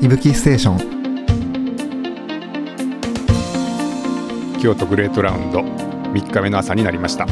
[0.00, 0.78] いぶきステーション。
[4.60, 5.60] 京都グレートラウンド。
[5.60, 7.26] 3日目の朝になりました。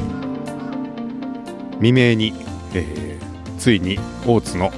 [1.74, 2.35] 未明に、
[2.74, 3.26] えー
[3.58, 4.71] ついに大津の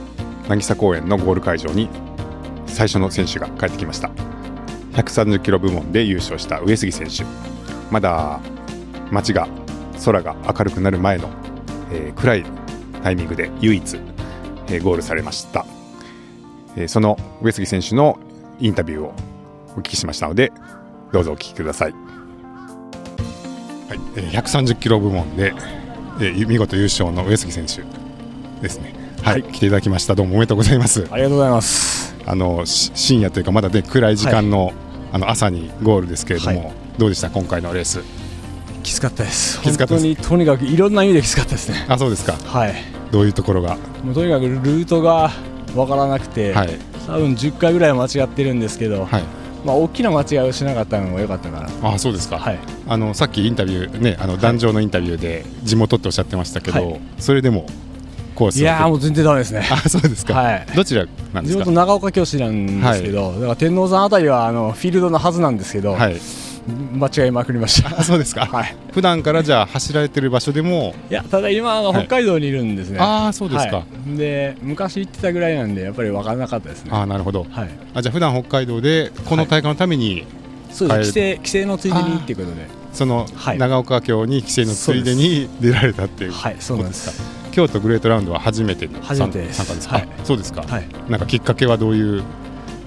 [0.49, 1.89] 渚公園のゴール会場に
[2.67, 4.11] 最初の選手が帰ってきました。
[4.93, 7.25] 130キロ部門で優勝した上杉選手。
[7.91, 8.41] まだ
[9.11, 9.49] 街が
[10.05, 11.31] 空が明るくなる前の、
[11.91, 12.45] えー暗い
[13.03, 13.97] タイミングで唯一、
[14.69, 15.65] えーゴールされました、
[16.79, 18.19] えーその上杉選手の
[18.61, 19.15] インタビューを
[19.77, 20.53] お聞きしましたので
[21.13, 21.99] どうぞお聞きくださいは
[23.95, 25.53] い、えー130キロ部門で、
[26.21, 27.83] えー見事優勝の上杉選手
[28.63, 28.95] ですね。
[29.23, 30.15] はい、来ていただきました。
[30.15, 31.07] どうもおめでとうございます。
[31.11, 32.15] ありがとうございます。
[32.27, 34.73] あのし深夜というかまだね暗い時間の、
[35.13, 37.31] あの朝にゴールですけれども、はいどうでした？
[37.31, 38.03] 今回のレース。
[38.83, 39.61] きつかったです。
[39.63, 41.87] きつかったです本当にとにかくいろんな意味できつかったですね。
[41.89, 42.33] あ、そうですか。
[42.35, 42.75] はい。
[43.11, 43.77] どういうところが？
[44.05, 45.31] もうとにかくルートが
[45.75, 46.71] わからなくて、はい
[47.07, 49.23] 多分10回ぐらい間違ってるんですけど、はい。
[49.65, 51.91] まあ大きな間違いをしなかったのが良かったかな。
[51.95, 52.39] あ、そうですか。
[52.39, 52.59] はい。
[52.87, 57.67] あのさっきインタビューね、あの壇上のインタビューで地元っておっしゃってましたけど、はいそれでも
[58.35, 59.67] コースをいやーもう全然ダメですね。
[59.71, 60.35] あ、そうですか。
[60.35, 61.65] はいどちらなんですか？
[61.65, 61.71] 地元。
[61.73, 66.17] 長岡教師なんですけど、だから天王山あたりはあのフィールドのはずなんですけど、はい。
[66.69, 68.01] 間違いまくりました。
[68.01, 68.47] あ、そうですか。
[68.47, 68.77] はい。
[68.93, 72.99] 普段からじゃあ走られてる場所でも、いやただ今あのはい北海道にいるんですね。
[73.01, 73.77] ああそうですか。
[73.77, 76.91] はいで昔行ってたぐらいなんでやっぱり分からなかったですね。
[76.93, 77.47] ああなるほど。
[77.51, 77.71] はい。
[77.95, 80.27] あじゃあ普段北海道でこの大会のために、
[80.71, 81.13] そうです。
[81.13, 82.79] 規制規制のついでにっていうことで。
[82.93, 87.23] そのはい長岡京に規制のついでに出られたっていうはい、そうなんです。
[87.53, 90.89] 京都グレートラウンドは初めての初めてです参加ですか、はいそうですか、はい。
[91.09, 92.25] なんかきっかけはどういう？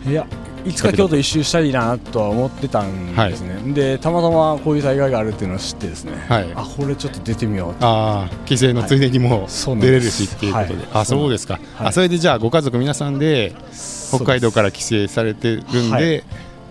[0.07, 0.25] いや、
[0.65, 3.73] いつか京都一周したいなとは思ってたんですね。
[3.73, 6.13] で、たまたまこういう大会があるっていうのを知ってですね。
[6.27, 7.85] はいあ、これちょっと出てみようと。
[7.85, 13.53] ああ規制のついでにもそう出れるすしっていうことで、はいあそうですか、はいあそれでじゃあご家族皆さんで
[14.09, 14.71] 北海道からら。
[14.71, 16.23] 帰省されてるんで、はい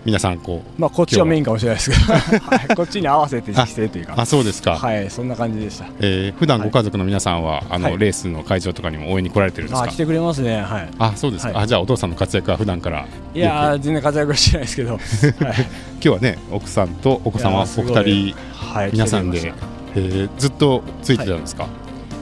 [0.03, 2.67] 皆さんこうまあ、こっちはメインかもしれないですけど、はい。
[2.75, 4.15] こっちに合わせて規制というか。
[4.17, 5.85] あそうですか、はい、そんな感じでした。
[5.99, 7.97] えー普段ご家族の皆さんは、あのはい。
[7.99, 9.83] レースの会場とかにも応援に来られてるんですか？
[9.83, 10.61] あ、来てくれますね。
[10.61, 10.89] はい。
[10.97, 11.63] あそうですか、はい。
[11.65, 14.93] あじゃあお父さんの活躍は普段からいやー、全然活躍はしてないですけど。
[14.97, 15.01] はい。
[15.03, 19.53] 今日はね奥さんとお子様お二人はい、皆さんで。
[19.95, 21.69] えーずっとついてたんですか、た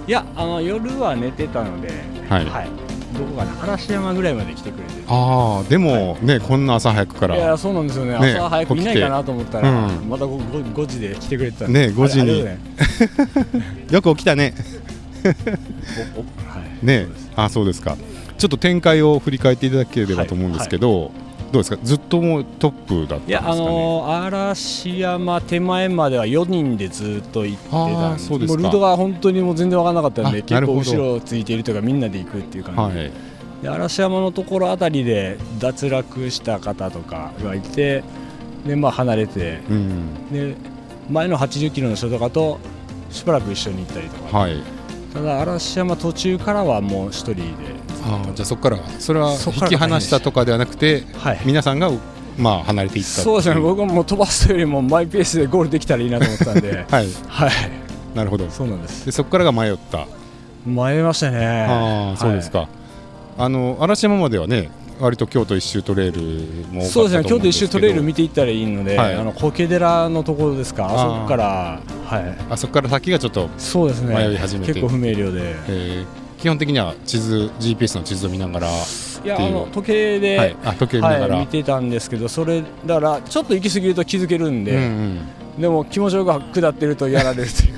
[0.08, 0.12] い。
[0.12, 1.90] や、あの夜は寝てたので。
[2.28, 2.89] はい
[3.20, 5.04] どこかな、嵐山ぐらいまで来てくれて。
[5.08, 7.36] ああでも、ねこんな朝早くから。
[7.36, 8.12] いやそうなんですよね。
[8.12, 12.46] ね朝早くいないかなと思ったら、うんまた 5, 5時で来てくれてたね5時に。
[13.92, 14.54] よく起きたね。
[15.24, 15.32] は
[16.82, 16.86] い。
[16.86, 17.98] ねあそうですか。
[18.38, 21.12] ちょっと展開を振り返っていただければと思うんですけど、
[21.52, 21.80] どうですか？
[21.84, 23.46] ずっともうトップだったんですかね？
[23.46, 33.12] いやあのー嵐山手前までは4人でずっと行ってたあんーそうですルートが本当にもう全然分からなかったんで結構後ろついているというかみんなで行くっていう感じ、はい。
[33.62, 38.04] で嵐山のところあたりで脱落した方とかがいて
[38.66, 39.60] で、まあ、離れて。
[39.70, 40.32] うん。
[40.32, 40.56] で
[41.10, 42.60] 前の80キロの人とかと
[43.10, 44.38] しばらく一緒に行ったりとか。
[44.38, 44.62] はい。
[45.12, 47.44] ただ嵐山途中からはもう一人で
[48.04, 51.42] あーじゃあそこからはそれは引き離したとかではなくてはい。
[51.46, 51.92] 皆さんが
[52.38, 53.60] まあ離れていったそうですね。
[53.60, 56.86] 僕はもう飛ばすというよりもマイペースでゴールできたらいいなと思ったんで。
[56.90, 57.08] はい。
[57.28, 57.52] はい。
[58.16, 58.50] なるほど。
[58.50, 59.06] そうなんです。
[59.06, 60.08] でそこからが迷った。
[60.66, 61.66] 迷いましたね。
[61.68, 62.68] ああそうですか、
[63.38, 66.22] あの嵐山まではね割と京都一周トレイル
[66.72, 67.24] もそうですね。
[67.28, 69.16] 京都一周トレイル見ていったらいいので、はい。
[69.16, 70.86] あの苔寺のところですか。
[70.86, 72.38] あそこからはい。
[72.50, 74.14] あそこから先がちょっと、そうですね。
[74.14, 74.74] 迷い始めて。
[74.74, 75.56] 結構不明瞭で。
[75.68, 84.86] えー基本的には地図 GPS の地図を見ながら、いやあの時計で、はい、あ時計見ながら、はい見てたんですけどそれだからちょっと行き過ぎると気づけるんで、うんう
[85.58, 85.62] ん。
[85.62, 87.74] でも気持ちよく下ってるとやられるという。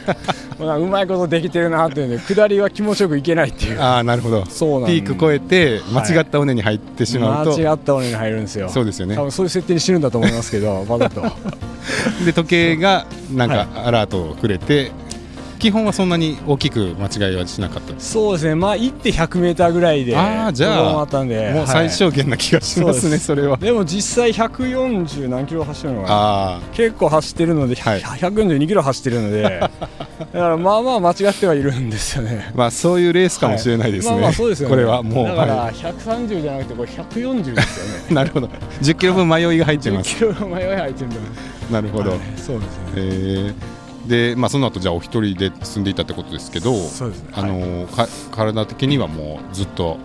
[0.63, 3.81] まあうまいことできてるなっていうんで下りは気持ちよくいけないっていう。
[3.81, 4.45] ああなるほど。
[4.45, 6.11] そうなんピーク超えてはい。
[6.11, 8.69] 間違った尾根に入ってしまうと、間違った尾根に入るんですよ。
[8.69, 9.15] そうですよね。
[9.15, 11.23] 多分そういう設定にしてるんだと思いますけどわざと。
[12.25, 14.91] で時計がなんかアラートをくれて、
[15.61, 17.93] 基本はそんなに大きく間違いはしなかった。
[17.99, 18.55] そうですね。
[18.55, 21.51] まあ行って100メーターぐらいであーじゃあったんで。
[21.51, 23.57] もう最小限な気がしますね、そうですそれは。
[23.57, 26.15] でも実際140何キロ走るのかな
[26.55, 28.01] あ結構走ってるので、はい。
[28.01, 29.69] 142キロ走ってるので だか
[30.33, 32.47] らまあまあ間違ってはいるんですよね。
[32.49, 34.75] あまあそういうレースかもしれないですね、まあまあそうですよね。
[34.75, 38.05] これはもうだからは130じゃなくてこれ140ですよね。
[38.09, 38.49] い、 なるほど。
[38.81, 41.15] 10キロ分迷いが入ってま10すキロの迷い入ってるんだ
[41.71, 42.83] なるほど、はいそうですね。
[42.95, 46.73] えーでまあその後じゃあお一人で住んでいたってことですけど
[47.33, 49.97] あのか体的にはもうずっと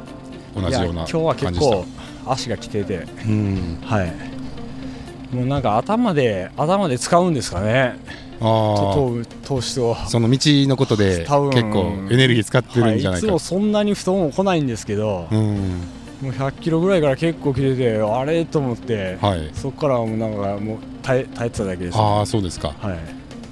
[0.55, 1.77] 同じような今日は感じでした。
[1.79, 1.89] 結
[2.25, 3.79] 構足がきててうん。
[3.83, 5.35] はい。
[5.35, 7.99] もうなんか頭で頭で使うんですかね。
[8.39, 15.81] あと投資とあその道のことで結構エネルギー使ってるんじゃないか、はい、いつもそんなに太もも来ないんですけど、うん。
[16.21, 18.45] もう100キロぐらいから結構切れてあれ？
[18.45, 19.51] と思って、はい。
[19.55, 22.75] そこからはもうなんかもう耐え耐えてただけです、ああそうですか。
[22.79, 22.99] はい、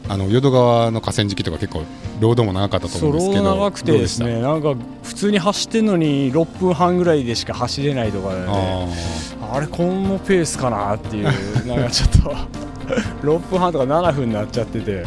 [0.07, 1.83] あの淀川の河川敷とか結構
[2.21, 3.43] ロードも長かったと思うんですけど。
[3.43, 8.47] ド長くてですねなんか普通に走ってんのに6分半ぐらいでしか走れないとかで、
[9.53, 11.25] あれこのペースかなっていう
[11.67, 12.37] なんかちょっと
[13.27, 15.01] 6分半とか7分になっちゃってて、は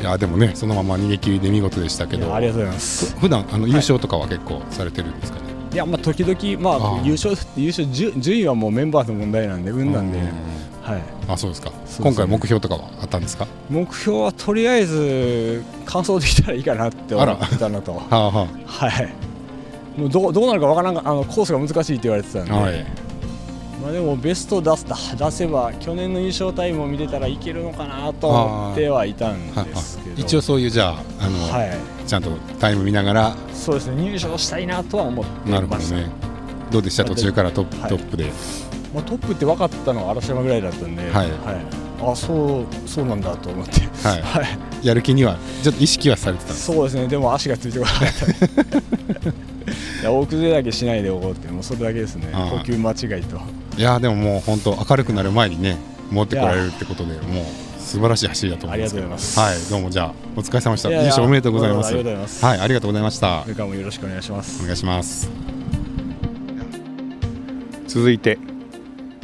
[0.00, 0.02] い。
[0.02, 3.16] い、やでもねそのまま逃げ切りで見事でしたけいどやありがとうございます。
[3.20, 10.26] 普段あの優勝とかは結構されてるんですかね、いやまあ時々まあ優勝優勝順順位はもうメンバーの問題なんで運なんで、うん
[10.82, 11.70] はい、あそうですか。
[11.70, 11.76] ね。
[12.00, 13.46] 今回目標とかはあったんですか？
[13.70, 17.92] 目標はとりあえず完走できたらいいかなって思ってたのと。
[17.94, 19.14] はあは はい。
[19.96, 22.84] もうどうどうなるかわからんがあのコースが難しいって言われてたんで、あはい。
[23.82, 24.86] まあ、でもベスト出す
[25.16, 30.16] 出せば去年の優勝タイムを見てたらいけるのかなと思ってはいたんはですけど。
[30.20, 31.70] 一応そういうじゃああの、はい。
[32.06, 33.36] ちゃんとタイム見ながら。
[33.52, 34.02] そうですね。
[34.02, 36.10] 入賞したいなとは思ってましたなるほどね。
[36.70, 37.04] どうでした？
[37.04, 37.90] 途中からトップ,、はい。
[37.90, 38.32] トップで
[38.94, 41.28] まあ、トップって分かったのは嵐山ぐらいだったんで、はい。
[42.04, 44.22] あそうそうなんだと思って、はい。
[44.22, 44.42] は
[44.82, 47.06] い、やる気にはちょっと意識はされてたそうですね。
[47.06, 49.28] でも足がついてこなかった。
[50.02, 52.28] いや大崩れだけしないでおこうってもうそれだけですね。
[52.32, 53.40] 呼吸間違いと。
[53.78, 55.76] いやでももう本当明るくなる前にね
[56.10, 57.44] 持ってこられるってことでもう
[57.78, 59.38] 素晴らしい走りだと思いますありがとうございます。
[59.38, 59.70] はい。
[59.70, 60.90] どうもじゃあお疲れ様でした。
[60.90, 61.92] 優勝おめでとうございます。
[61.94, 62.44] どうもありがとうございます。
[62.44, 63.40] はいありがとうございました。
[63.42, 64.60] これからもよろしくお願いします。
[64.62, 65.30] お願いします。
[67.86, 68.38] 続いて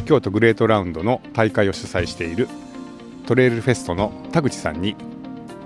[0.08, 2.48] 京都グレートラウンドの大会を主催している
[3.26, 4.96] トレイルフェストの田口さんに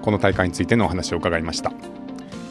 [0.03, 1.71] この大会についてのお話を伺いました。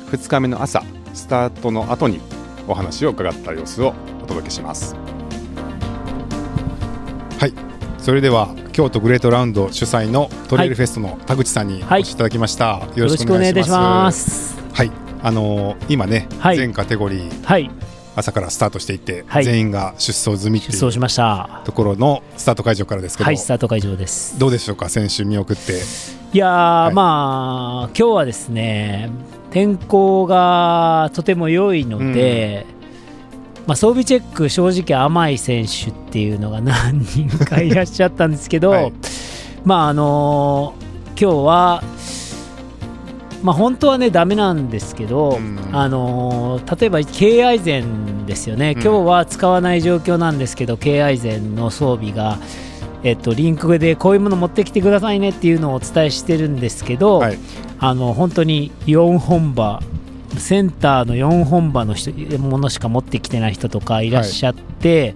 [0.09, 0.83] 2日目の朝
[1.13, 2.21] スタートの後に
[2.65, 3.93] お話を伺った様子を
[4.23, 4.95] お届けします。
[7.37, 7.53] はい。
[7.97, 12.01] それでは京都グレートラウンド主催のトレイルフェストの田口さんにおはい。
[12.01, 14.57] 越しいただきました、よよろしくお願いいたします。
[14.71, 14.91] はい。
[15.21, 16.57] あのー今ね、はい。
[16.57, 17.69] 全カテゴリーはい、
[18.15, 19.45] 朝からスタートしていて、はい。
[19.45, 21.61] 全員が出走済み出走しました。
[21.63, 24.37] ところのスタート会場からですけど、はい、スタート会場です。
[24.37, 24.89] どうでしょうか？
[24.89, 25.81] 選手見送って。
[26.33, 26.93] いやー、い。
[26.93, 29.09] まあ、今日はですね、
[29.51, 32.65] 天候がとても良いので、
[33.67, 38.93] まあ、装備チェック、正直甘い選手っていうのが何人かいらっしゃったんですけど、 はい。
[39.63, 40.91] まあ、あのー
[41.21, 41.83] 今日は、
[43.43, 45.59] まあ、本当はね、ダメなんですけど、うん。
[45.71, 48.81] あのー例えばイゼンですよね、うん。
[48.81, 52.37] 今日は使わない状況なんですけどイゼンの装備が、
[53.03, 57.39] えっと、リンクでこういうもの持ってきてくださいねっていうのをお伝えしてるんですけど、はい。
[57.79, 59.81] あの本当に4本馬
[60.37, 65.15] センターの4本馬の人ものしか持ってきてない人とかいらっしゃって、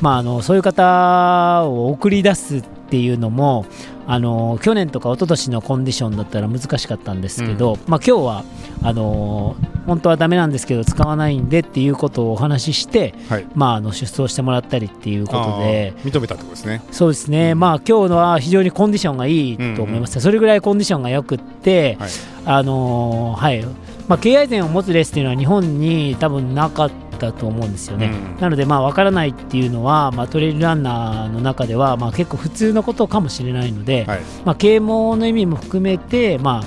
[0.00, 3.66] まあ、あのそういう方を送り出すっていうのも
[4.12, 8.44] あの去年とか一昨年のコンディションだったら難しかったんですけど、まあ、今日は
[8.82, 9.56] あの
[9.86, 13.46] 本当はダメなんですけど使わないんでっていうことをお話しして、はい。
[13.54, 15.94] まあ、あの出走してもらったりっていうことで。
[16.04, 16.82] 認めたってことですね。
[16.90, 22.10] そうですね、まあ今日のは非常にコンディションがいいと思います、それぐらいコンディションが良くって、はい。
[22.44, 23.64] あのーはい。
[24.08, 28.06] まあ、経愛点を持つレースっていうのは日本に多分なかったと思うんですよね。
[28.06, 28.40] うん。
[28.40, 34.20] なので、まあ、分からないっていうのは、まあ、トレイルランナーの中では、まあ、結構普通のことかもしれないので、はい。
[34.44, 36.64] まあ、啓蒙の意味も含めて、ま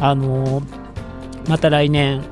[0.00, 0.86] ああのー
[1.48, 2.22] また来年、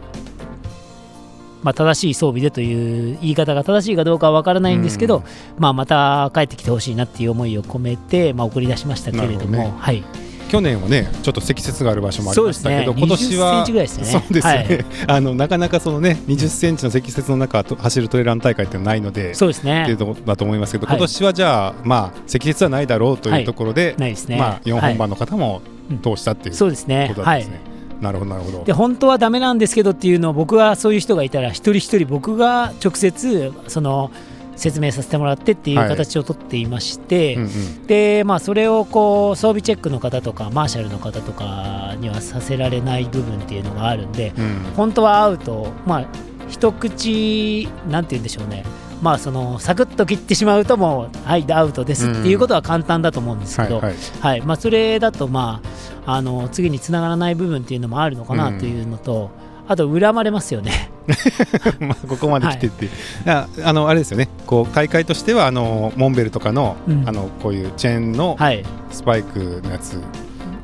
[1.63, 5.25] まあ、正しい装備でという言い方が正しいかどうかは分からないんですけど、うん。
[5.59, 9.75] まあ、また帰ってきてほしいなっていう思いを込めて、まあ、送り出しましたけれどもどね。
[9.79, 10.03] はい、
[10.49, 12.99] 去年はねちょっと積雪がある場所もありましたけど、ね。
[12.99, 14.11] 今年は20センチぐらいですよね。
[14.13, 14.85] そうですよね、はい。
[15.09, 20.97] あのなかなかそのね20センチの積雪の中と走るトレラン大会っていうのはないのでそうですっていうねところだと思いますけど、はい。
[20.97, 27.07] 今年はじゃあまあ積雪はないだろうというところで、ないですね、まあ4はい本番の方もうん通したっていうそうですね。
[27.09, 27.55] ことですね。
[27.55, 27.75] はい。
[28.03, 28.65] なるほどなるほど。
[28.65, 28.73] で。
[28.73, 34.11] 本当はダメなんですけどっていうのを僕はそういう人がいたら一人一人僕が直接その
[34.57, 35.89] 説明させてもらってっていうはい。
[35.89, 37.87] 形をとっていまして、うんうん。
[37.87, 44.73] でまあ、それをこう装備チェックの方とかマーシャルの方とかにはさせられない部分っていうのがあるんでうん。
[44.77, 46.07] 本当は会うと、まあ、
[46.49, 48.65] 一口なんて言うんでしょうね。
[49.03, 53.95] まあそのサクッと切ってしまうともうはいアウトですっていうことは簡単だと思うんですけど、はいはい。
[54.21, 54.41] はい。
[54.43, 55.61] まあ、それだと、ま
[56.07, 59.31] あ、あの次につながらない部分っていうのもあるのかなというのと、
[59.67, 60.91] あと恨まれますよね。
[61.81, 62.87] まあここまで来てって。
[62.87, 62.89] い。
[62.89, 62.91] う、
[63.27, 64.29] ああのあれですよね。
[64.47, 67.09] こう大会としてはあのモンベルとかの,、うん。
[67.09, 69.99] あのこういうチェーンのはい、スパイクのやつ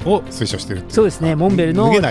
[0.05, 2.11] を推奨してるそうですね、モンベルのね、は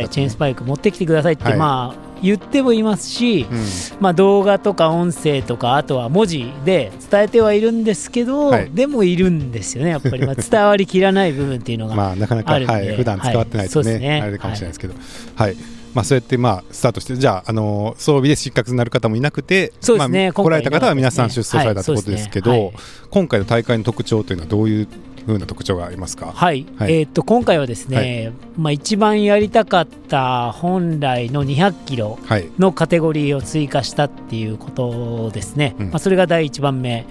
[0.00, 1.56] い、とチェーンスパイク持ってきてくださいって、はい。
[1.56, 3.64] まあ、言ってもいますし、うん。
[4.00, 8.70] まあ、動画とか音声とかあとは文字で伝えてはいるんですけど、はい。
[8.70, 14.00] でもいるんですよねやっぱり、まあ、 伝わりきらない部分っていうのが、まあなかなか、はい、普段使ってないとね,、はい。
[14.00, 14.20] ね。
[14.22, 14.94] あれかもしれないですけど、
[15.34, 15.56] はい
[15.94, 22.74] まあ、そうやってまあスタートしてじゃあ、あの装備で失格になる方もいなくてそうですね、まあ、来られた方は皆さん出走されたということですけど、はいねはい、
[23.10, 24.88] 今回の大会の特徴というのはどういう
[25.26, 32.18] ふうな特徴がありますか、はい、はい、えー、っと今回はですね、まあ、一番やりたかった本来の200キロ
[32.58, 37.06] のカテゴリーを追加したっていうことですね、まあ、それが第1番目、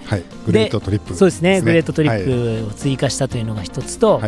[0.46, 4.20] グレートトリップ、ね、そうですねグレートトリップを追加したというのが一つと、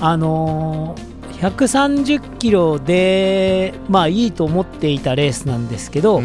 [0.00, 6.22] あのー130キロで、まあ、いいと思っていたレースなんですけど、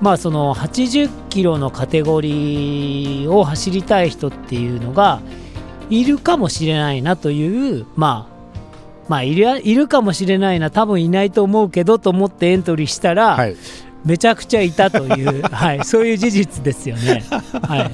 [0.00, 5.20] まあ、その80キロのカテゴリーを走りたい人っていうのが
[5.90, 8.34] いるかもしれないなという、まあ、
[9.08, 13.56] まあいるいるかもしれないな多分いないと思うけどと思ってエントリーしたら、はい、
[14.04, 17.24] めちゃくちゃいたという、 はい、そういう事実ですよね。
[17.62, 17.90] はい、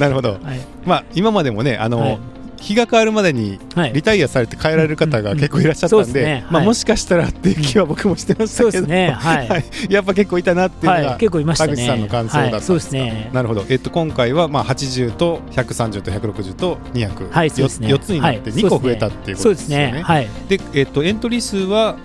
[0.00, 0.38] なるほど、はい、
[0.84, 2.18] まあ、今までもねあの、はい
[2.60, 3.58] 日が変わるまでに
[3.92, 9.10] リタイアされて帰られる方が結構いらっしゃったんで、まあ、もしかしたらっていう気は僕もしてましたけど、ね。
[9.18, 20.04] はい、やっぱ結構いたなっていうのが、結構いましたね、田口さんの感想だったんですか、ね、なるほど、えっと、今回はまあ80と130と160と200、はい、4, 4つになって2個増えたっていうことですね。
[20.48, 21.96] で、えっと、エントリー数は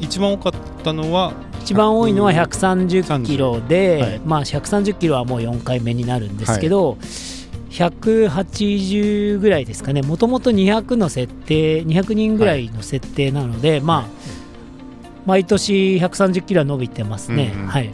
[0.00, 1.32] 一番多かったのは
[1.62, 6.98] 一番多いのは130キロで、はい、まあ、130キロはもう4回目になるんですけど、はい
[7.72, 14.06] 180ぐらいですかね、もともと200の設定、200人ぐらいの設定なので、はい、まあ、
[15.24, 17.52] 毎年130キロは伸びてますね。
[17.54, 17.90] うんうん、はい。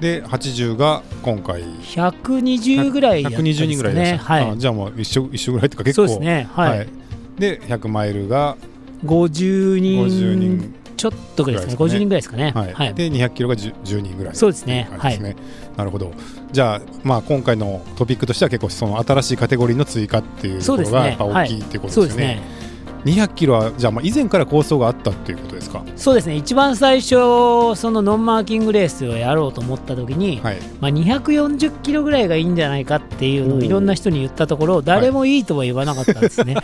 [0.00, 1.62] で80が今回。
[1.62, 6.08] 120ぐらいやったんですかね、120人ぐらいでした、はい、じゃあもう一緒一緒ぐらいとか結構。
[6.08, 6.48] そうですね。
[6.52, 6.88] はい、はい、
[7.38, 8.56] で100マイルが
[9.04, 12.52] 50人 ,50 人ちょっとぐらいですね、50人ぐらいですかね。
[12.54, 14.86] はい、はい、で、200キロが 10, 10人ぐらい、そうですね。
[14.98, 16.12] はい、なるほど。
[16.52, 22.42] じゃあ、まあ、今回のトピックとしては、結構、その新しいカテゴリーの追加っていうところが、やっぱ大きいっていうことですよね。
[23.04, 25.82] 200キロはじゃあまあ以前から構想があったっていうことですか？
[25.96, 26.36] そうですね。
[26.36, 27.10] 一番最初
[27.74, 36.60] そのノンマーキングレースをやろうと思った時に、はい、まあ、240キロぐらいがいいんじゃないかっていうのをいろんな人に言ったところ誰もいいとは言わなかったんですね、は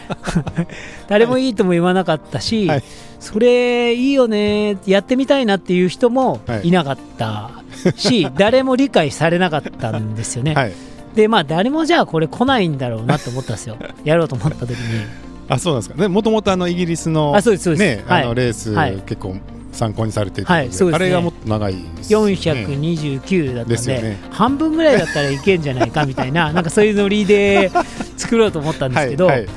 [0.63, 0.69] い、
[1.09, 2.85] 誰もいいとも言わなかったし、はい、
[3.19, 6.71] それいいよねやってみたいなっていう人もい。
[6.71, 7.51] なかった
[7.97, 10.73] し、 誰も理解されなかったんですよね、
[11.15, 13.77] でまあ誰もじゃあこれ来ないんだろうなと思ったんですよ。
[14.05, 15.26] やろうと思った時に。
[15.49, 16.01] あそうなんですか。
[16.01, 19.37] ねもともとあのイギリスのあそうですそうです、ねあのレース、はい、結構
[19.73, 22.17] 参考にされてはいそうです、ね、あれがもっと長いですね。
[22.17, 27.71] 429だったんで、ね、半分ぐらいだったらいけんじゃないかみたいな なんかそういうノリで
[28.17, 29.49] 作ろうと思ったんですけど、はいはい、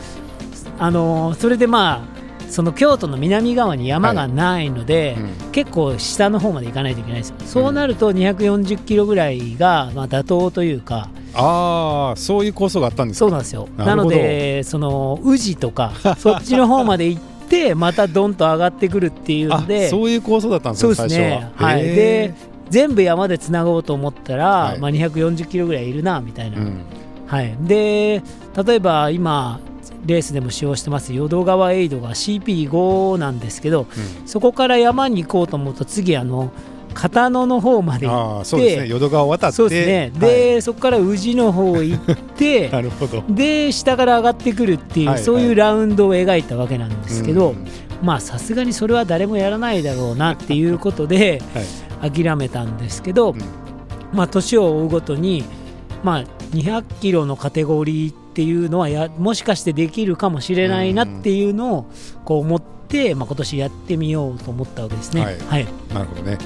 [0.78, 2.20] あのそれでまあ
[2.50, 13.68] その京都の南側に山がないので、はいうん、結構下の方まで行かないといけないですよ、そうなると240キロぐらいがまあ妥当というか、ああそういう構想があったんですそうなんですよ。
[13.78, 21.52] なのでその宇治とか そっちの方まで行ってまたどんと上がってくるっていうのでそういう構想だったんですねそうですね。
[21.56, 21.78] は。
[21.78, 21.84] い。
[21.84, 22.34] で
[22.70, 26.82] 全部山でつなごうと思ったら、はい、まあ、240キロぐらいいるなみたいな、うん、
[27.26, 28.22] はい、で
[28.66, 29.60] 例えば今
[30.06, 33.88] レースでも使用してます淀川エイドが CP5 なんですけど、
[34.22, 36.52] うん、そこから山に行こうと思うと次あの
[36.94, 38.88] 片野の方まで行ってそうですね。
[38.88, 40.12] 淀川渡ってそうですね。
[40.20, 43.24] で、はい、そこから宇治の方行って なるほど。
[43.30, 47.56] で下から上がってくるっていう、はいはい、そういうラウンドを描いたわけなんですけど、
[48.02, 51.42] まあさすがにそれは誰もやらないだろうなっていうことで、
[52.02, 53.40] 諦めたんですけど、うん、
[54.14, 55.44] まあ年を追うごとに
[56.04, 61.86] まあ200キロのカテゴリーっていうのはやもしかしてできるかもしれないなっていうのを
[62.26, 65.26] こう思って、まあ、今年やってみようと思ったわけですね。
[65.26, 66.38] はい、はい、なるほどね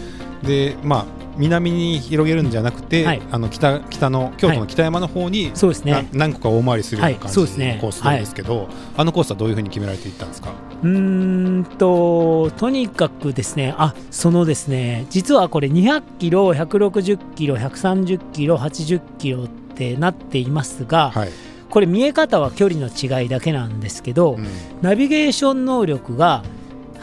[0.43, 6.07] でまあ南に広げるんじゃなくて、はい、あの北北の京都の北山の方に、はい、そうですね。
[6.13, 7.45] 何個か大回りするような感じの
[7.79, 10.53] コースなんですけど、はい、あのコースはどういうふうに決められていったんですか？
[10.83, 13.73] うんととにかくですね。
[13.77, 21.29] あそのですね実はこれ200キロ160キロ130キロ80キロってなっていますが、はい、
[21.71, 24.47] これ見え方は距離の違いだけなんですけど、うん、
[24.83, 26.43] ナビゲーション能力が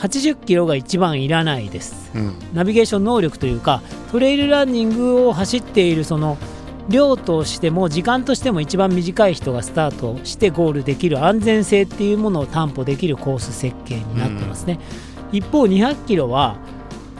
[0.00, 6.38] 80キロが一番いらないです、うん、ナビゲーション能力というかトレイルランニングを走っているその
[6.88, 14.80] 量としても時間としても一番短い人がスタートしてゴールできる安全性っていうものを担保できるコース設計になってますね、
[15.30, 16.57] うん、一方200キロは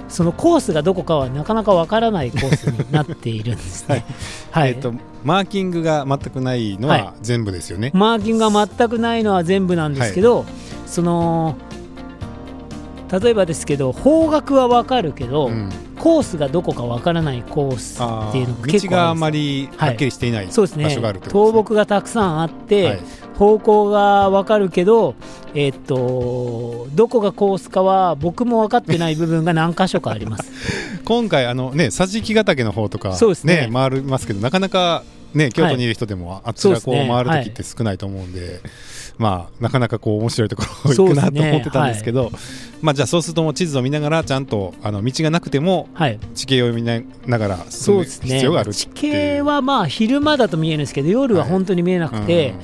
[0.09, 4.05] そのコースがどこかはなかなかわからないコースになっているんですね。
[4.51, 7.91] はい、えっ、ー、とマーキングが全くないのは全部ですよね。
[7.91, 10.47] はい、マーキングが全くないのは全部なんですけど、はい、
[10.87, 11.55] その
[13.11, 20.91] 例えばですけど方角は分かるけど、うん、コースがどこか分からないコースっていうのが結構道があまりはっきりしていない、はい、そうですね。
[20.91, 23.01] 倒木がたくさんあって、はい、
[23.37, 25.17] 方向が分かるけど、
[25.55, 30.51] えー、っとどこがコースかは僕も分かってない部分が何箇所かあります。
[31.05, 35.03] 今回あのね桟敷ヶ岳の方とかそうですね、ね、回りますけどなかなか
[35.35, 38.61] ね京都にいる人でもあちらこう回る時って少ないと思うんで、はい、
[39.19, 42.31] まあなかなかこう面白いところ行くなと思ってたんですけど、ね。
[42.31, 42.41] はい、
[42.83, 45.89] まあじゃあそうするとも地図を見ながらちゃんとあの道がなくても
[46.35, 52.61] 地形を見ながら進む必要がある、ね、地形はまあ昼間だと見えるんですけど夜は本当に見えなくて、はいうん。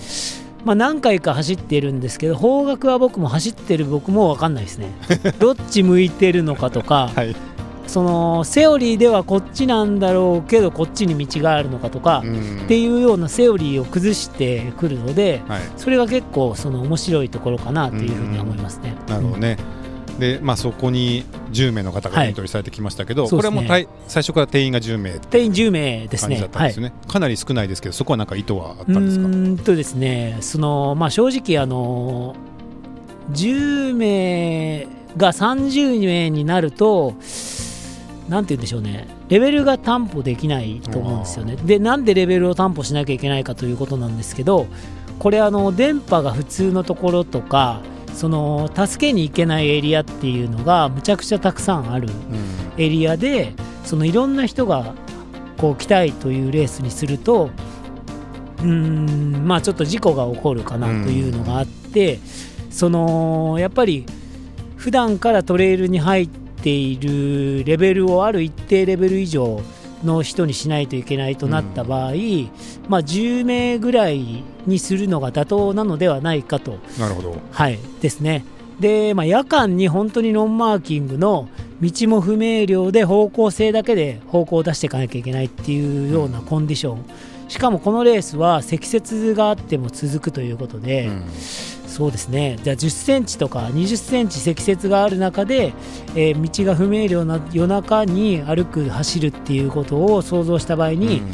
[0.65, 4.91] まあ、何回か走ってるんですけど方角は僕も走ってる僕も分かんないですね。
[5.39, 7.37] どっち向いてるのかとか、はい、
[7.87, 12.23] そのセオリーではこっちなんだろうけどこっちに道があるのかとか
[12.65, 18.95] っていうようなセオリーを崩してくるので、はい、それが結構その面白いところかなというふうに思いますね。
[19.09, 19.57] なるほどね、
[20.19, 26.49] でまあ、そこに10名の方がエントリーされてきましたけど、はい、これはもう、ね、最初から定員が10名定員10名ですね、ね。
[26.53, 26.75] はい、
[27.07, 29.25] かなり少ないですけどそこはなんか意図はあったんですか？
[29.27, 32.35] うんとですねその、まあ、正直あの
[33.33, 37.15] 10名が30名になると
[38.29, 39.07] なんて言うんでしょうね。
[39.29, 41.57] レベルが担保できないと思うんですよね。
[41.57, 44.67] でなんでレベルを担保しなきゃいけないかということなんですけど
[45.19, 47.81] これあの電波が普通のところとか
[48.13, 52.09] その助けに行けないエリアっていうのがむちゃくちゃたくさんある
[52.79, 53.55] エリアで、
[53.85, 54.95] そのいろんな人が
[55.59, 57.51] こう来たいというレースにすると
[58.63, 62.19] うんまあちょっと事故が起こるかなというのがあって、
[62.71, 64.07] そのやっぱり
[64.77, 69.61] 普段からトレイルに入っているレベルをある一定レベル以上
[70.05, 72.51] の人にしないといけないとなった場合、うん、
[72.89, 76.79] まあ、10名ぐらいにするのが妥当なのではないかと。
[76.99, 77.79] なるほど、はい。
[78.01, 78.45] ですね。
[78.81, 81.49] で、まあ、夜間に本当にノンマーキングの
[81.81, 87.05] 道も不明瞭で方向性だけで方向を出していかなきゃいけないっていうようなコンディション、
[87.49, 91.25] しかもこのレースは積雪があっても続くということで、うん
[91.97, 92.59] そうですね。
[92.63, 95.73] じゃあ10センチとか20センチ積雪がある中で、
[96.15, 101.31] えー、道が不明瞭な夜中に歩く走るっていうことを想像した場合に、うん、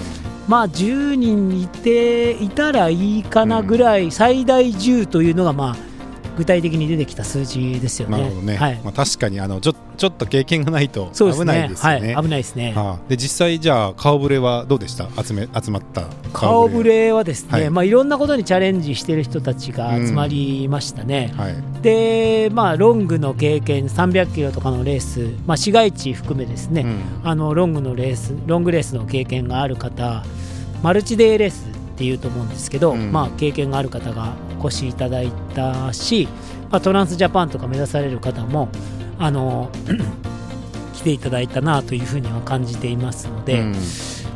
[0.46, 5.91] まあ10人いていたらいいかなぐらい、うん、最大10というのがまあ
[6.36, 8.18] 具体的に出てきた数字ですよね。
[8.18, 8.56] なるほどね。
[8.56, 12.00] はい、まあ確かにあのちょちょっと経験がないと危ないですよね。
[12.00, 12.72] ねはい、危ないですね。
[12.76, 15.08] ああで実際じゃあ顔ぶれはどうでした？
[15.22, 21.32] 集め集まった顔ぶれはですね、はい、まあいろんなことにチャレンジしている人たちが集まりましたね。
[21.36, 30.24] はい、でまあロングの経験300キロとかのレース、まあ市街地含めですね、うん、あのロングのレースロングレースの経験がある方、
[30.82, 36.28] マルチデーレースっていうと思うんですけど、うん、まあ経験がある方がお越しいただいたし、
[36.70, 38.68] まあ、トランスジャパンとか目指される方も
[39.18, 39.70] あの
[40.94, 43.74] 来ていただいたなというふうには感じていますので、うん、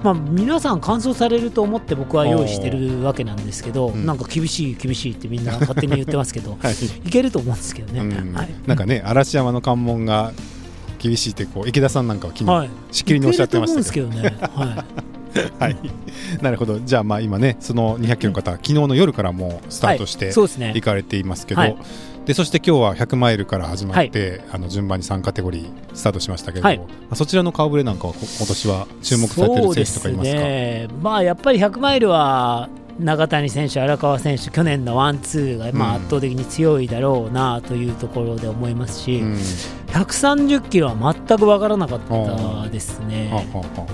[0.02, 6.74] まあ、皆さん完走されると思って僕は用意してるわけなんですけど、なんか厳しい厳しいってみんな勝手に言ってますけど、 はい、
[7.06, 8.34] いけると思うんですけどね、うん。
[8.34, 10.32] はい、なんかね嵐山の関門が
[10.98, 14.08] 厳しいってこう池田さんなんかは昨日、はい、しきりにおっしゃってましたけど。
[14.08, 14.36] ね。
[14.54, 15.05] はい
[15.58, 15.76] はい、
[16.40, 21.76] なるほど、じゃあ、まあ今ね、その200キロの方、昨日の夜からもうスタートして行かれていますけど、はい。
[22.26, 26.80] でそして今日は100マイルから始まって、はい、あの順番に3カテゴリースタートしましたけど、はい、
[27.14, 39.34] そちらの顔ぶれなんかは今年は注目されている選手とかいますか、ね、まあ、やっぱり100マイルは永谷選手、荒川選手、去年のワンツーがまあ圧倒的に強いだろうなというところで思いますし、うん、
[39.88, 43.30] 130キロは全く分からなかったですね、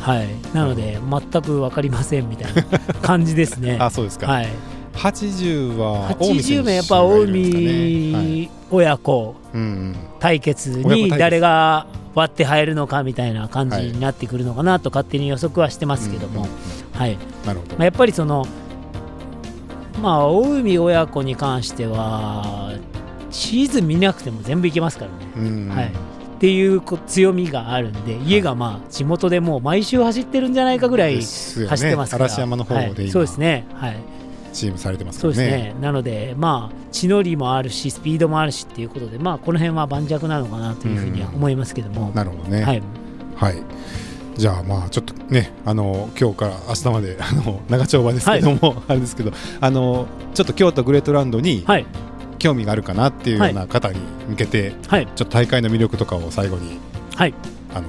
[0.00, 2.62] はい、なので、全く分かりませんみたいな
[3.02, 3.76] 感じですね。
[3.82, 4.48] あそうですか、はい。
[4.94, 9.34] 80は80名やっぱ近江親子
[10.20, 16.46] 対決に誰が割って入るのかみたいな感じになってくるのかなと勝手に予測はしてますけども、
[16.92, 17.18] はい。
[17.46, 17.82] なるほど。
[17.82, 18.46] やっぱりその
[20.02, 22.76] まあ近江親子に関しては
[23.30, 25.74] シーズン見なくても全部いけますからね。
[25.74, 25.86] はい。
[25.86, 25.90] っ
[26.42, 33.64] ていう強みがあるんで家がまあ地元でもう毎週走ってるんじゃないかぐらい走ってますから、嵐山の方で、そうですね。
[33.74, 33.96] はい。
[34.52, 35.36] チームされてますからね。
[35.36, 35.74] そうですね。
[35.80, 42.10] なので、まあ、地の利もあるし、スピードもあるしっていうことで、まあ、この辺は盤石なのかなというふうには思いますけども。
[42.14, 42.62] なるほどね。
[42.62, 42.82] はい、
[43.34, 43.56] はい
[44.36, 51.86] じゃあまあちょっとねあの今日から明日まで あの長丁場ですけども、はい、あれですけどあのちょっと京都グレートランドに、はい、
[52.38, 56.78] 興味があるかなっていうような方に向けて、はい、ちょっと大会の魅力とかを最後に、
[57.14, 57.34] はい、
[57.74, 57.86] あの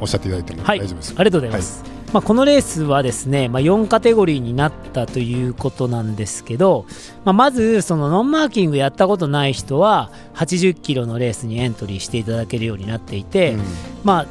[0.00, 6.86] おっしゃっていただいても大丈夫ですか、ありがとうございます、まあ、このレースはですね、まあ、4カテゴリーになったということなんですけど、
[7.24, 13.62] まあ、まずそのノンマーキングやったことない人は80キロのレースにエントリーしていただけるようになっていて、うん、
[14.04, 14.26] まあ、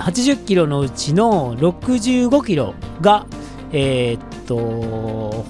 [0.00, 3.26] 80キロのうちの65キロが、
[3.72, 5.44] えー、っと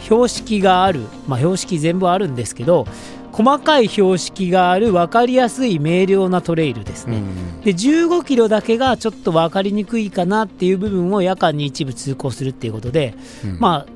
[0.00, 2.86] 標識がある、まあ、標識全部あるんですけど
[3.32, 7.20] 細かい標識がある分かりやすい明瞭なトレイルですね、
[7.64, 13.14] で15キロだけがちょっと分かりにくいかなっていう部分を夜間に一部通行するっていうことで、
[13.44, 13.94] うん、まあ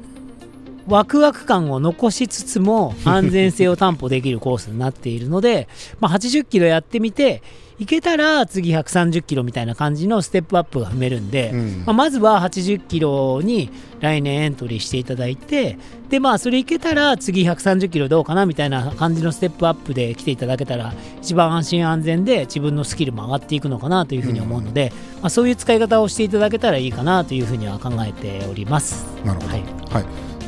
[0.89, 5.69] ワクワク感を残しつつも安全性を担保できるコースになっているので、
[6.01, 7.43] まあ、80キロやってみて
[7.79, 29.07] いけたら次130キロみたいな感じのステップアップが踏めるんで、うん、まあ、まずは80キロに来年エントリーしていただいてでまあそれいけたら次130キロどうかなみたいな感じのステップアップで来ていただけたら一番安心安全で自分のスキルも上がっていくのかなというふうに思うので、うん、まあ、そういう使い方をしていただけたらいいかなというふうには考えております。
[29.25, 30.05] なるほど、はい、はい、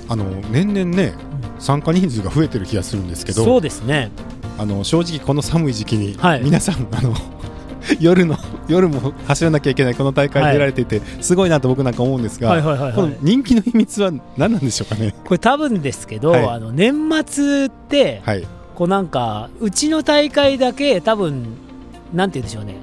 [0.09, 1.15] あの年々ね
[1.61, 3.45] 参加人数が増えてる気がするんですけど。
[3.45, 4.11] そうですね
[4.61, 7.15] あの正直この寒い時期に、皆さんあの
[7.99, 8.37] 夜の
[8.69, 15.15] 夜も走らなきゃいけないこの大会に出られていて、はい、すごいなと僕なんか思うんですが、はいはいはいはい、この人気の秘密は何なんでしょうかね？
[15.25, 16.95] これ多分ですけど、はい、あの年
[17.27, 21.57] 末って、はい、こうなんかうちの大会だけ多分
[22.13, 22.75] なんて言うんでしょうね。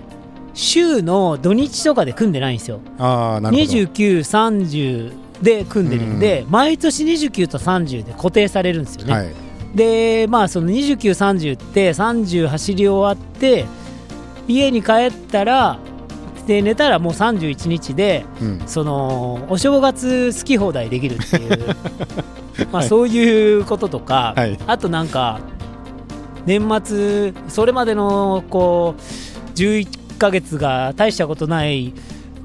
[0.55, 2.79] 週の土日とかで組んでないんですよ。
[2.97, 3.71] あなるほど。
[3.71, 5.13] 29、30
[5.43, 9.13] で組んでるんで、うん、毎年29と30で固定されるんですよね。
[9.13, 9.27] はい、
[9.75, 13.65] でまあその29、30って30走り終わって
[14.47, 15.79] 家に帰ったら
[16.47, 21.75] で寝たらもう31日で、うん、そのお正月好き放題できるっていう。
[22.71, 25.41] まあそういうこととか、はい、あとなんか
[26.47, 29.01] 年末それまでのこう
[29.53, 31.93] 11か月が大したことない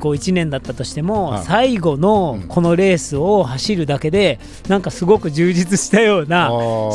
[0.03, 6.49] こう1年だったとしても最後のこのレースを走るだけでなんかすごく充実したような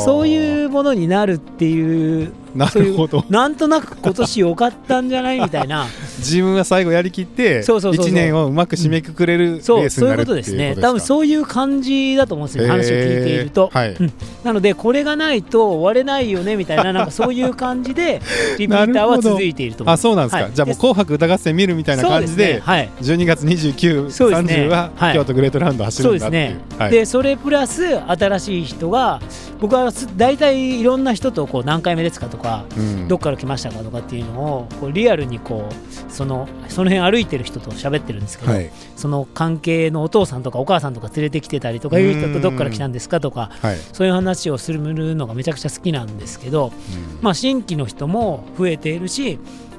[0.04, 3.24] そういうものになるっていうなるほど。
[3.28, 5.86] なんとなく今年よかったんじゃないみたいな。
[6.18, 10.76] 自分が最後やりきって1年をうまく締めくくれるそうそういうことですね。
[10.80, 13.92] 多分そういう感じだと思うんですよ話を聞いていると、はい。
[13.92, 18.20] うん、なのでこれがないと終われないよねみたいななんかそういう感じで
[18.58, 22.60] リピーターは続いていると思あそうなんですか、はい、じゃあもう「紅白歌合戦」見るみたいな感じでで、ね。
[22.64, 26.42] はい、12月29、30は京都グレートラウンド走るんだっていう。
[26.42, 29.20] そうですね、でそれプラス新しい人が
[29.60, 44.80] 僕は大体いろんな人とこう何回目ですかとか、うん、どっから来ましたかとかっていうのをこうリアルにこうそのその辺歩いてる人と喋ってるんですけど、はい、その関係のお父さんとかお母さんとか連れてきてたりとかいう人とどっから来たんですかとか、はい、そういう話をする
[45.14, 49.38] のがめちゃくちゃ好きなんですけど、うん、まあ、新規の人も増えているし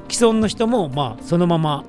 [0.09, 1.83] 既存の人もまあそのまま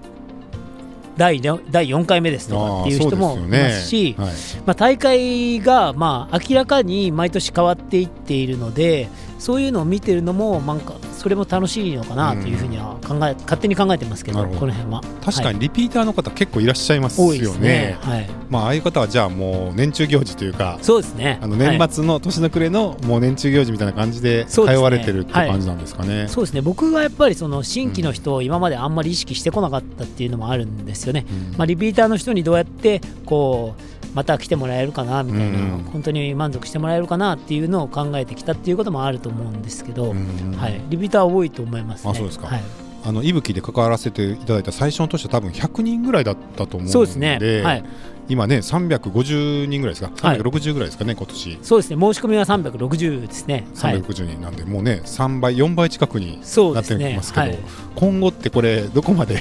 [1.17, 9.09] 第第4回目ですとかっていう人もいますし、ねはい、まあ、大会がまあ明らかに毎年変わっていっているので
[9.41, 15.03] そういうのを見てるのもなんかそれも楽しいのかなというふうには考え、勝手に考えてますけどこの辺は。
[15.25, 17.99] 確かにリピーターの方、結構いらっしゃいますよね、ね。
[18.01, 18.31] はい。
[18.49, 21.39] まあ、ああいう方はじゃあもう年中行事というかそうですね。
[21.41, 26.27] あの年末の年の暮れのもう年中行事みたいな感じで通われてるって感じなんですかね。
[26.29, 26.61] そうですね。
[26.61, 42.11] 僕はやっぱりその新規の人を今まであんまり意識してこなかったっていうのもあるんですよね、うん、まあ、リピーターの人にどうやってこうまた来てもらえるかなみたいな、うん、本当に満足してもらえるかなっていうのを考えてきたっていうこともあると思うんですけど、うん、はい、リピーター多いと思いますね。
[42.11, 42.63] あそうですか、はい。
[43.03, 47.85] あのいぶきで関わらせていただいた最初の年は多分100人ぐらいだったと思うのでそうですね、はい、
[48.29, 51.59] 今ね350人ぐらいですか？360ぐらいですかね、はい、今年。
[51.63, 52.01] そうですね。
[52.01, 53.67] 申し込みは360ですね。
[53.75, 56.41] 360人なんで、はい、もうね3倍4倍近くに
[56.75, 57.53] なってますけど、ね。
[57.53, 57.59] はい、
[57.95, 59.41] 今後ってこれどこまで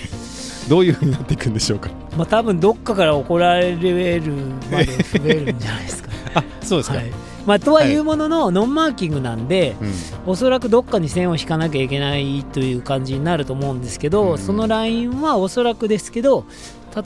[0.70, 1.90] どういうふうになっていくんでしょうか？
[2.16, 4.32] まあ多分どっかから怒られる
[4.72, 6.98] まで増えるんじゃないですか、 あ、そうですか。
[6.98, 7.12] はい、
[7.46, 16.46] まあ、とはいうものの、ノンマーキングなんで、うん、おそらくどっかに線を引かなきゃいけないという感じになると思うんですけど、うん、そのラインはおそらくですけど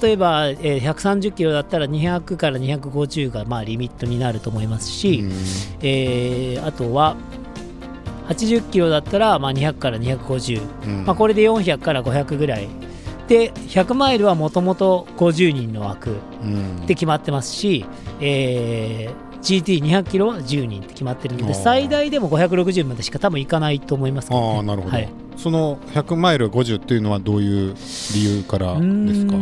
[0.02, 5.32] 例えば、えー、130キロだったら200から250がまあリミットになると思いますし、うん、
[5.82, 7.15] えー、あとは
[8.30, 12.67] 80キロだったらまあ200から250、うん、まあ、これで400から500ぐらい
[13.28, 16.18] で100マイルはもともと50人の枠
[16.86, 27.76] で決まってますし、うん、えー、GT200 キロは10人って決まってるので最大でも560までしか多分いかないと思いますけど、ね、あなるほど、はい、その100マイル50っていうのはどういう
[28.14, 28.80] 理由からで
[29.16, 29.34] すか？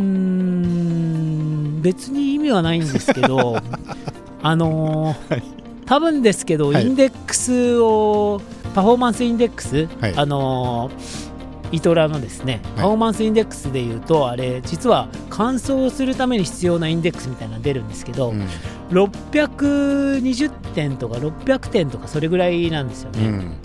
[1.81, 3.57] 別に意味はないんですけど
[4.43, 5.43] あのーはい、
[5.85, 8.41] 多分ですけど、インデックスを
[8.73, 11.30] パフォーマンスインデックス、はい、あのー
[11.71, 18.47] ITRA のですね、パフォーマンスインデックスでいうと、あれ、実は完走するために必要なインデックスみたいなの出るんですけど、うん、
[18.89, 23.27] 620点とか600点とか、それぐらいなんですよね。
[23.27, 23.57] うん、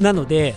[0.00, 0.54] なので、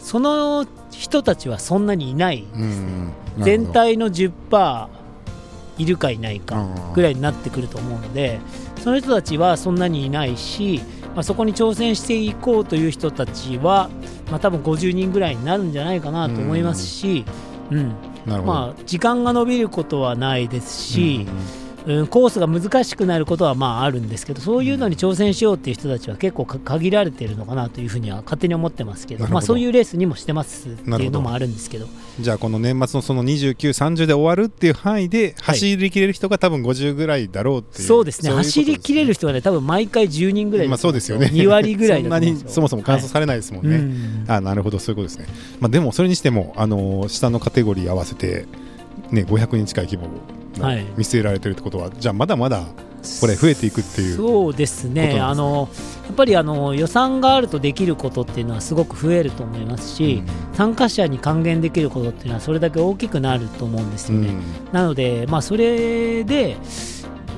[0.00, 3.12] その人たちはそんなにいないですね。
[3.38, 4.88] 全体の10%
[5.78, 8.38] いるかいないかぐらいになってくると思うので
[8.80, 10.82] その人たちはそんなにいないし、
[11.14, 13.88] まあ、そこに挑戦していこうという人たちは、
[14.30, 17.24] まあ、多分50人ぐらいになるんじゃないかなと思いますし、
[17.70, 17.94] うん、
[18.26, 31.86] まあ、時間が延びることはないですし、うん、コースが難しくなることはまああるんですけどそういうのに挑戦しようっていう人たちは結構限られているのかなというふうには勝手に思ってますけどまあ、そういうレースにもしてますっていうのもあるんですけど。
[32.20, 38.30] じゃあこの年末のその29、30で終わるっていう範囲で走りきれる人が多分50ぐらいだろうっていう、はい、そうですね。
[38.30, 41.26] 走りきれる人はね多分毎回10人ぐらいまあそうですよね。
[41.32, 43.76] 2割ぐらい そんなにそもそも乾燥されないですもんね、
[44.26, 44.78] はい、あなるほど。
[44.78, 45.26] そういうことですね、
[45.60, 48.46] まあ、でもそれにしてもあの下のカテゴリー合わせて
[49.10, 50.08] ね、500人近い規模
[50.96, 52.64] 見据えられてるってことは、はい、じゃあまだまだ
[53.20, 55.68] これ増えていくっていうそうですね、ね、あの
[56.06, 64.28] やっぱりあの予算があるとできることっていうのはすごく増えると思いますし、うん、参加者に還元できることっていうのはそれだけ大きくなると思うんですよね。
[64.28, 66.56] うん、なので、まあ、それで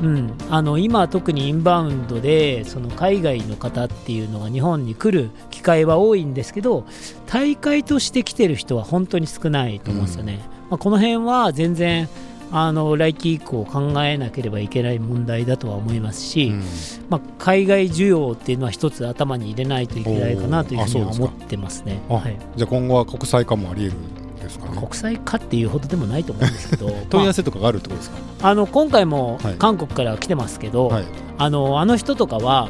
[0.03, 6.85] うん、あの今、特にインバウンドでその海外の方っていうのが日本に来る機会は多いんですけど
[7.27, 10.35] 大会として来てる人は本当に少ないと思うんですよね。
[10.35, 10.71] うん。
[10.71, 12.09] まあ、この辺は全然
[12.53, 16.63] あの来期以降考えなければいけない問題だとは思いますし、うん、
[17.09, 22.01] まあ、海外需要っていうのは一つ頭に入れないといけないかなというふうには思ってますね。
[22.09, 31.05] はい、じゃあ今後は国際化もあり得るんですか、ね、国際化っていうほどでもないと思うんですけど 問い合わせとかがあるってことですか、あ、の今回も韓国から来てますけど、はい、
[31.39, 32.69] あのあの人とかは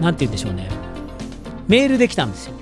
[0.00, 0.68] なんて言うんでしょうね。
[1.68, 2.54] メールで来たんですよ。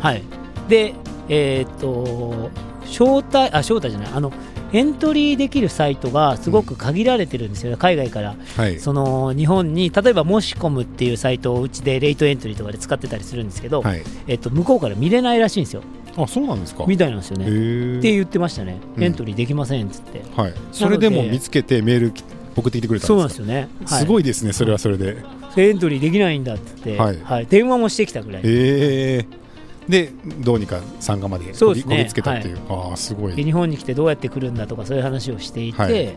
[0.00, 0.22] はい、
[0.68, 0.94] で
[1.28, 2.50] えー、っと
[2.84, 4.08] 招待あ招待じゃない。
[4.14, 4.32] あの
[4.72, 15.82] エントリーできるサイトがすごく限られてるんですよ、ね、うん、海外から、はい、その日本に例えば申し込むっていうサイトをうちでレイトエントリーとかで使ってたりするんですけど、はい、えっと、向こうから見れないらしいんですよ。
[16.16, 16.84] あそうなんですか。
[16.86, 17.46] みたいなんですよね。
[17.46, 22.12] って言ってましたね、エントリーできませんっつって、はい、それでも見つけてメール
[22.54, 25.16] 送ってきてくれたそうなんですよね、はい、すごいですね、それはそれで。
[25.56, 27.18] エントリーできないんだって、はい。
[27.22, 28.42] はい、電話もしてきたぐらい。
[28.44, 29.41] えー
[29.88, 33.34] でどうにか参加までこぎ,、ね、つけたっていう、はい、あすごい。
[33.34, 36.16] 日本に来てどうやって来るんだとかそういう話をしていて、はい、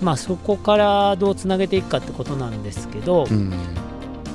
[0.00, 3.50] まあ、そこからどうつなげていくかってことなんですけど、うん、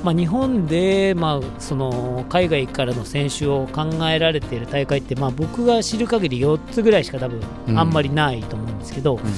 [0.04, 7.40] まあ、日本で、まあ、その海外からの選手を考えられている大会って、まあ、僕が知る限り4つぐらいしか多分
[7.76, 9.32] あんまりないと思うんですけど、うんうん、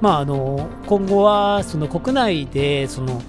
[0.00, 3.22] まあ、あの今後はその国内でその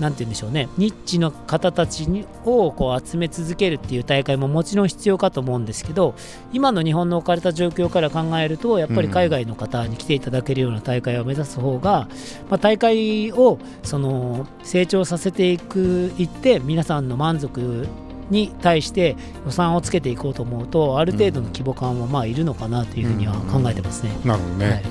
[0.00, 0.68] なんて言うんでしょうね。
[0.78, 2.08] ニッチの方たち
[2.44, 6.14] をこう集め続けるっていう大会ももちろん必要かと思うんですけど
[6.52, 12.08] 今の日本の置かれた状況から考えるとやっぱり海外の方に来ていただけるような大会を目指す方が、
[12.48, 17.86] まあ、大会をその成長させていくいって皆さんの満足
[18.30, 24.10] に対して予算をつけていこうと思うとある程度の規模感はまあいるのかなというふうには考えてますね。
[24.24, 24.82] なるほどね、はい、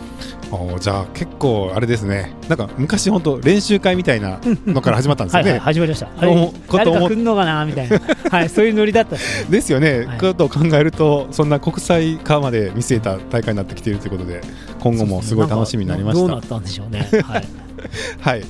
[0.80, 2.34] じゃあ結構あれですね。
[2.48, 5.52] なんか昔本当練習会みたいなのから始まったんですよね。
[5.52, 6.10] はい、始まりました。
[6.18, 8.00] あれ誰か来るのかなみたいな、
[8.32, 9.52] はい、そういうノリだったですね。
[9.52, 14.42] ですよね、はい、ことを考えるとそんな国際化まで見据えた大会になってきているということで
[14.80, 17.08] 今後もすごい楽しみになりました、どうなったんでしょうね。
[17.24, 17.48] はい。
[18.20, 18.44] はい、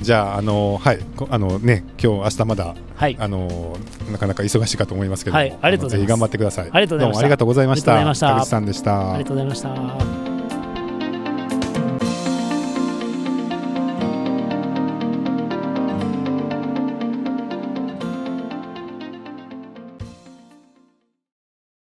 [0.00, 3.76] じゃあ、あのはい、あのね、今日明日まだ、はい、あの
[4.12, 5.98] なかなか忙しいかと思いますけど、はい、ありがとうございます。
[5.98, 6.68] ぜひ頑張ってください。
[6.70, 7.06] ありがとうございました。
[7.06, 7.82] どうもありがとうございまし
[8.20, 8.34] た。
[8.34, 9.14] 田口さんでした。
[9.14, 10.25] ありがとうございました。